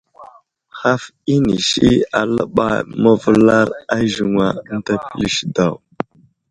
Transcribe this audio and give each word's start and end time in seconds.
Haf 0.79 1.03
inisi 1.33 1.75
di 1.83 1.91
aləɓay 2.19 2.77
məvəlar 3.01 3.67
a 3.73 3.75
aziŋwa 3.97 4.47
ənta 4.71 4.93
pəlis 5.05 5.37
daw. 5.55 5.73